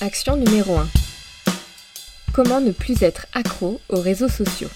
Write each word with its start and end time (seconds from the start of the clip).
Action 0.00 0.36
numéro 0.36 0.74
1. 0.74 0.88
Comment 2.32 2.60
ne 2.60 2.72
plus 2.72 3.04
être 3.04 3.28
accro 3.32 3.80
aux 3.88 4.00
réseaux 4.00 4.28
sociaux? 4.28 4.68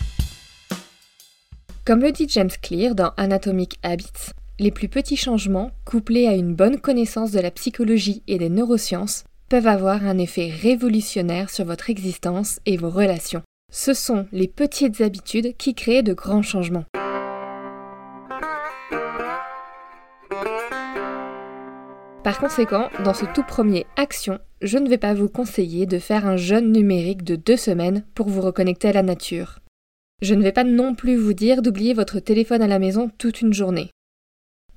Comme 1.84 2.02
le 2.02 2.12
dit 2.12 2.28
James 2.28 2.52
Clear 2.62 2.94
dans 2.94 3.10
Anatomic 3.16 3.80
Habits, 3.82 4.30
les 4.60 4.70
plus 4.70 4.88
petits 4.88 5.16
changements, 5.16 5.72
couplés 5.84 6.28
à 6.28 6.34
une 6.34 6.54
bonne 6.54 6.78
connaissance 6.78 7.32
de 7.32 7.40
la 7.40 7.50
psychologie 7.50 8.22
et 8.28 8.38
des 8.38 8.48
neurosciences, 8.48 9.24
peuvent 9.48 9.66
avoir 9.66 10.06
un 10.06 10.18
effet 10.18 10.52
révolutionnaire 10.62 11.50
sur 11.50 11.64
votre 11.64 11.90
existence 11.90 12.60
et 12.64 12.76
vos 12.76 12.90
relations. 12.90 13.42
Ce 13.72 13.94
sont 13.94 14.28
les 14.30 14.46
petites 14.46 15.00
habitudes 15.00 15.56
qui 15.56 15.74
créent 15.74 16.04
de 16.04 16.14
grands 16.14 16.42
changements. 16.42 16.84
Par 22.28 22.40
conséquent, 22.40 22.90
dans 23.04 23.14
ce 23.14 23.24
tout 23.24 23.42
premier 23.42 23.86
action, 23.96 24.38
je 24.60 24.76
ne 24.76 24.86
vais 24.86 24.98
pas 24.98 25.14
vous 25.14 25.30
conseiller 25.30 25.86
de 25.86 25.98
faire 25.98 26.26
un 26.26 26.36
jeûne 26.36 26.72
numérique 26.72 27.24
de 27.24 27.36
deux 27.36 27.56
semaines 27.56 28.04
pour 28.14 28.28
vous 28.28 28.42
reconnecter 28.42 28.88
à 28.88 28.92
la 28.92 29.02
nature. 29.02 29.60
Je 30.20 30.34
ne 30.34 30.42
vais 30.42 30.52
pas 30.52 30.64
non 30.64 30.94
plus 30.94 31.16
vous 31.16 31.32
dire 31.32 31.62
d'oublier 31.62 31.94
votre 31.94 32.20
téléphone 32.20 32.60
à 32.60 32.66
la 32.66 32.78
maison 32.78 33.10
toute 33.16 33.40
une 33.40 33.54
journée. 33.54 33.88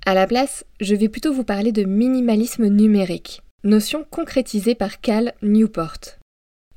À 0.05 0.13
la 0.13 0.27
place, 0.27 0.63
je 0.79 0.95
vais 0.95 1.09
plutôt 1.09 1.33
vous 1.33 1.43
parler 1.43 1.73
de 1.73 1.83
minimalisme 1.83 2.67
numérique, 2.67 3.41
notion 3.65 4.05
concrétisée 4.09 4.73
par 4.73 5.01
Cal 5.01 5.33
Newport. 5.41 6.19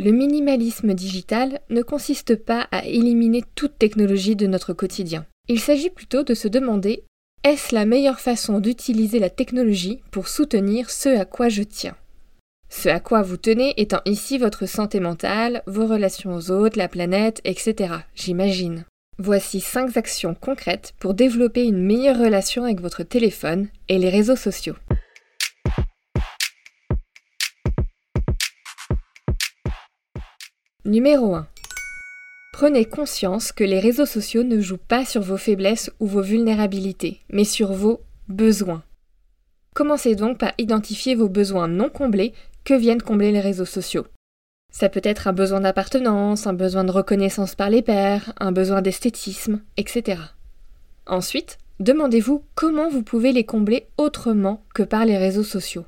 Le 0.00 0.10
minimalisme 0.10 0.92
digital 0.92 1.60
ne 1.70 1.82
consiste 1.82 2.34
pas 2.34 2.66
à 2.72 2.84
éliminer 2.84 3.44
toute 3.54 3.78
technologie 3.78 4.34
de 4.34 4.48
notre 4.48 4.72
quotidien. 4.72 5.24
Il 5.46 5.60
s'agit 5.60 5.90
plutôt 5.90 6.24
de 6.24 6.34
se 6.34 6.48
demander 6.48 7.04
est-ce 7.44 7.74
la 7.74 7.84
meilleure 7.84 8.20
façon 8.20 8.58
d'utiliser 8.58 9.18
la 9.18 9.28
technologie 9.28 10.02
pour 10.10 10.28
soutenir 10.28 10.90
ce 10.90 11.10
à 11.10 11.26
quoi 11.26 11.50
je 11.50 11.62
tiens? 11.62 11.94
Ce 12.70 12.88
à 12.88 13.00
quoi 13.00 13.20
vous 13.20 13.36
tenez 13.36 13.78
étant 13.78 14.00
ici 14.06 14.38
votre 14.38 14.64
santé 14.64 14.98
mentale, 14.98 15.62
vos 15.66 15.86
relations 15.86 16.34
aux 16.34 16.50
autres, 16.50 16.78
la 16.78 16.88
planète, 16.88 17.42
etc. 17.44 17.96
J'imagine. 18.14 18.86
Voici 19.18 19.60
5 19.60 19.94
actions 19.98 20.34
concrètes 20.34 20.94
pour 20.98 21.12
développer 21.12 21.64
une 21.64 21.84
meilleure 21.84 22.18
relation 22.18 22.64
avec 22.64 22.80
votre 22.80 23.02
téléphone 23.02 23.68
et 23.88 23.98
les 23.98 24.08
réseaux 24.08 24.36
sociaux. 24.36 24.74
Numéro 30.86 31.34
1. 31.34 31.46
Prenez 32.56 32.84
conscience 32.84 33.50
que 33.50 33.64
les 33.64 33.80
réseaux 33.80 34.06
sociaux 34.06 34.44
ne 34.44 34.60
jouent 34.60 34.76
pas 34.76 35.04
sur 35.04 35.22
vos 35.22 35.36
faiblesses 35.36 35.90
ou 35.98 36.06
vos 36.06 36.22
vulnérabilités, 36.22 37.18
mais 37.28 37.42
sur 37.42 37.72
vos 37.72 38.00
besoins. 38.28 38.84
Commencez 39.74 40.14
donc 40.14 40.38
par 40.38 40.52
identifier 40.58 41.16
vos 41.16 41.28
besoins 41.28 41.66
non 41.66 41.88
comblés 41.88 42.32
que 42.62 42.74
viennent 42.74 43.02
combler 43.02 43.32
les 43.32 43.40
réseaux 43.40 43.64
sociaux? 43.64 44.06
Ça 44.72 44.88
peut 44.88 45.00
être 45.02 45.26
un 45.26 45.32
besoin 45.32 45.62
d'appartenance, 45.62 46.46
un 46.46 46.52
besoin 46.52 46.84
de 46.84 46.92
reconnaissance 46.92 47.56
par 47.56 47.70
les 47.70 47.82
pairs, 47.82 48.32
un 48.38 48.52
besoin 48.52 48.82
d'esthétisme, 48.82 49.60
etc. 49.76 50.20
Ensuite, 51.08 51.58
demandez-vous 51.80 52.44
comment 52.54 52.88
vous 52.88 53.02
pouvez 53.02 53.32
les 53.32 53.44
combler 53.44 53.88
autrement 53.98 54.62
que 54.74 54.84
par 54.84 55.04
les 55.04 55.18
réseaux 55.18 55.42
sociaux. 55.42 55.86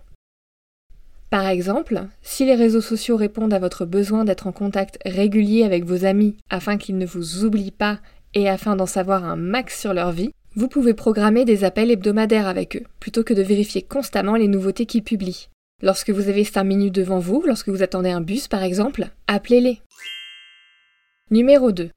Par 1.30 1.46
exemple, 1.48 2.06
si 2.22 2.44
les 2.44 2.54
réseaux 2.54 2.80
sociaux 2.80 3.16
répondent 3.16 3.52
à 3.52 3.58
votre 3.58 3.84
besoin 3.84 4.24
d'être 4.24 4.46
en 4.46 4.52
contact 4.52 4.98
régulier 5.04 5.64
avec 5.64 5.84
vos 5.84 6.04
amis 6.04 6.36
afin 6.50 6.78
qu'ils 6.78 6.98
ne 6.98 7.06
vous 7.06 7.44
oublient 7.44 7.72
pas 7.72 7.98
et 8.34 8.48
afin 8.48 8.76
d'en 8.76 8.86
savoir 8.86 9.24
un 9.24 9.36
max 9.36 9.80
sur 9.80 9.92
leur 9.92 10.12
vie, 10.12 10.30
vous 10.54 10.68
pouvez 10.68 10.94
programmer 10.94 11.44
des 11.44 11.64
appels 11.64 11.90
hebdomadaires 11.90 12.46
avec 12.46 12.76
eux, 12.76 12.84
plutôt 13.00 13.24
que 13.24 13.34
de 13.34 13.42
vérifier 13.42 13.82
constamment 13.82 14.36
les 14.36 14.48
nouveautés 14.48 14.86
qu'ils 14.86 15.02
publient. 15.02 15.48
Lorsque 15.82 16.10
vous 16.10 16.28
avez 16.28 16.44
5 16.44 16.64
minutes 16.64 16.94
devant 16.94 17.18
vous, 17.18 17.42
lorsque 17.44 17.68
vous 17.68 17.82
attendez 17.82 18.10
un 18.10 18.22
bus 18.22 18.48
par 18.48 18.62
exemple, 18.62 19.08
appelez-les. 19.26 19.80
Numéro 21.30 21.72
2. 21.72 21.90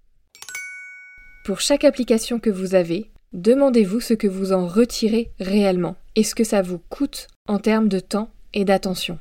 Pour 1.46 1.62
chaque 1.62 1.84
application 1.84 2.40
que 2.40 2.50
vous 2.50 2.76
avez, 2.76 3.10
demandez-vous 3.32 4.02
ce 4.02 4.14
que 4.14 4.28
vous 4.28 4.52
en 4.54 4.68
retirez 4.68 5.32
réellement 5.40 5.96
et 6.16 6.24
ce 6.24 6.36
que 6.36 6.44
ça 6.44 6.62
vous 6.62 6.80
coûte 6.90 7.28
en 7.48 7.60
termes 7.60 7.88
de 7.88 8.00
temps 8.00 8.30
et 8.54 8.66
d'attention. 8.66 9.20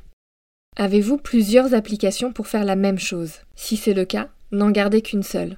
Avez-vous 0.77 1.17
plusieurs 1.17 1.73
applications 1.73 2.31
pour 2.31 2.47
faire 2.47 2.63
la 2.63 2.75
même 2.75 2.99
chose? 2.99 3.33
Si 3.55 3.77
c'est 3.77 3.93
le 3.93 4.05
cas, 4.05 4.29
n'en 4.51 4.71
gardez 4.71 5.01
qu'une 5.01 5.23
seule. 5.23 5.57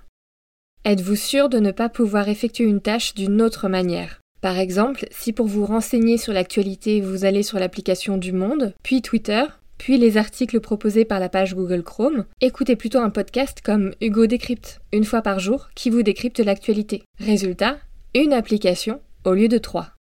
Êtes-vous 0.83 1.15
sûr 1.15 1.47
de 1.49 1.59
ne 1.59 1.71
pas 1.71 1.89
pouvoir 1.89 2.27
effectuer 2.27 2.63
une 2.63 2.81
tâche 2.81 3.13
d'une 3.13 3.41
autre 3.41 3.69
manière? 3.69 4.19
Par 4.41 4.57
exemple, 4.57 5.05
si 5.11 5.33
pour 5.33 5.45
vous 5.45 5.65
renseigner 5.65 6.17
sur 6.17 6.33
l'actualité 6.33 7.01
vous 7.01 7.25
allez 7.25 7.43
sur 7.43 7.59
l'application 7.59 8.17
du 8.17 8.31
Monde, 8.31 8.73
puis 8.81 9.03
Twitter, 9.03 9.43
puis 9.77 9.97
les 9.99 10.17
articles 10.17 10.59
proposés 10.59 11.05
par 11.05 11.19
la 11.19 11.29
page 11.29 11.53
Google 11.53 11.83
Chrome, 11.83 12.25
écoutez 12.39 12.75
plutôt 12.75 12.99
un 12.99 13.11
podcast 13.11 13.61
comme 13.63 13.93
Hugo 14.01 14.25
Décrypte, 14.25 14.79
une 14.91 15.05
fois 15.05 15.21
par 15.21 15.39
jour, 15.39 15.69
qui 15.75 15.91
vous 15.91 16.01
décrypte 16.01 16.39
l'actualité. 16.39 17.03
Résultat, 17.19 17.77
une 18.15 18.33
application 18.33 19.01
au 19.23 19.33
lieu 19.33 19.47
de 19.47 19.59
trois. 19.59 19.91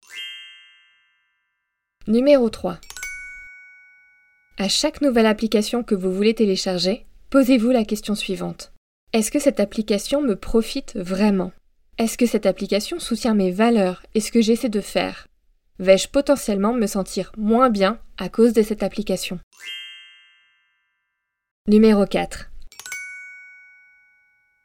Numéro 2.06 2.48
3. 2.48 2.78
À 4.62 4.68
chaque 4.68 5.00
nouvelle 5.00 5.24
application 5.24 5.82
que 5.82 5.94
vous 5.94 6.12
voulez 6.12 6.34
télécharger, 6.34 7.06
posez-vous 7.30 7.70
la 7.70 7.82
question 7.82 8.14
suivante. 8.14 8.74
Est-ce 9.14 9.30
que 9.30 9.38
cette 9.38 9.58
application 9.58 10.20
me 10.20 10.36
profite 10.36 10.94
vraiment? 10.96 11.50
Est-ce 11.96 12.18
que 12.18 12.26
cette 12.26 12.44
application 12.44 12.98
soutient 12.98 13.32
mes 13.32 13.52
valeurs 13.52 14.02
et 14.14 14.20
ce 14.20 14.30
que 14.30 14.42
j'essaie 14.42 14.68
de 14.68 14.82
faire? 14.82 15.28
Vais-je 15.78 16.08
potentiellement 16.08 16.74
me 16.74 16.86
sentir 16.86 17.32
moins 17.38 17.70
bien 17.70 17.98
à 18.18 18.28
cause 18.28 18.52
de 18.52 18.60
cette 18.60 18.82
application? 18.82 19.40
Numéro 21.66 22.04
4. 22.04 22.50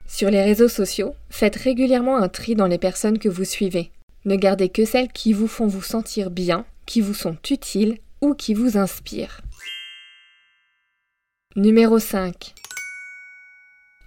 Sur 0.09 0.29
les 0.29 0.43
réseaux 0.43 0.67
sociaux, 0.67 1.15
faites 1.29 1.55
régulièrement 1.55 2.17
un 2.17 2.27
tri 2.27 2.55
dans 2.55 2.67
les 2.67 2.79
personnes 2.79 3.17
que 3.17 3.29
vous 3.29 3.45
suivez. 3.45 3.91
Ne 4.25 4.35
gardez 4.35 4.67
que 4.67 4.83
celles 4.83 5.13
qui 5.13 5.31
vous 5.31 5.47
font 5.47 5.67
vous 5.67 5.81
sentir 5.81 6.31
bien, 6.31 6.65
qui 6.85 6.99
vous 6.99 7.13
sont 7.13 7.37
utiles 7.49 7.97
ou 8.19 8.33
qui 8.33 8.53
vous 8.53 8.77
inspirent. 8.77 9.39
Numéro 11.57 11.99
5. 11.99 12.53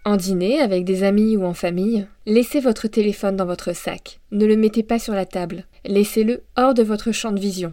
En 0.05 0.17
dîner, 0.17 0.61
avec 0.61 0.85
des 0.85 1.03
amis 1.03 1.35
ou 1.39 1.47
en 1.47 1.55
famille, 1.55 2.07
laissez 2.27 2.61
votre 2.61 2.89
téléphone 2.89 3.37
dans 3.37 3.47
votre 3.47 3.73
sac. 3.73 4.21
Ne 4.33 4.45
le 4.45 4.55
mettez 4.55 4.83
pas 4.83 4.99
sur 4.99 5.15
la 5.15 5.25
table. 5.25 5.65
Laissez-le 5.87 6.43
hors 6.59 6.75
de 6.75 6.83
votre 6.83 7.11
champ 7.11 7.33
de 7.33 7.41
vision. 7.41 7.73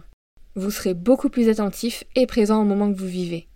Vous 0.54 0.70
serez 0.70 0.94
beaucoup 0.94 1.28
plus 1.28 1.50
attentif 1.50 2.04
et 2.14 2.26
présent 2.26 2.62
au 2.62 2.64
moment 2.64 2.90
que 2.90 2.98
vous 2.98 3.06
vivez. 3.06 3.48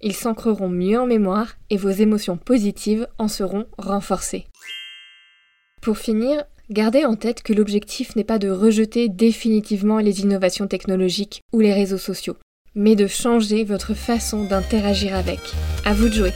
Ils 0.00 0.14
s'ancreront 0.14 0.70
mieux 0.70 0.98
en 0.98 1.04
mémoire 1.04 1.56
et 1.68 1.76
vos 1.76 1.90
émotions 1.90 2.38
positives 2.38 3.06
en 3.18 3.28
seront 3.28 3.66
renforcées. 3.76 4.46
Pour 5.82 5.98
finir, 5.98 6.42
gardez 6.70 7.04
en 7.04 7.16
tête 7.16 7.42
que 7.42 7.52
l'objectif 7.52 8.16
n'est 8.16 8.24
pas 8.24 8.38
de 8.38 8.48
rejeter 8.48 9.10
définitivement 9.10 9.98
les 9.98 10.22
innovations 10.22 10.68
technologiques 10.68 11.42
ou 11.52 11.60
les 11.60 11.74
réseaux 11.74 11.98
sociaux 11.98 12.38
mais 12.76 12.94
de 12.94 13.06
changer 13.06 13.64
votre 13.64 13.94
façon 13.94 14.44
d'interagir 14.44 15.16
avec. 15.16 15.40
À 15.84 15.94
vous 15.94 16.08
de 16.08 16.14
jouer. 16.14 16.32